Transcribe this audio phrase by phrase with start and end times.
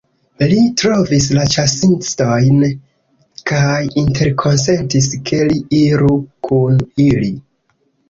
[0.51, 2.65] Li trovis la ĉasistojn
[3.53, 6.13] kaj interkonsentis ke li iru
[6.53, 7.35] kun ili.